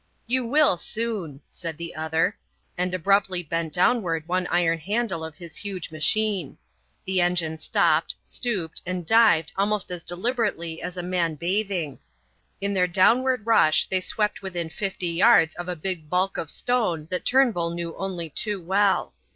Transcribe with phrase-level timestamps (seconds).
[0.25, 2.35] "You will soon," said the other,
[2.75, 6.57] and abruptly bent downward one iron handle of his huge machine.
[7.05, 11.99] The engine stopped, stooped, and dived almost as deliberately as a man bathing;
[12.59, 17.07] in their downward rush they swept within fifty yards of a big bulk of stone
[17.11, 19.13] that Turnbull knew only too well.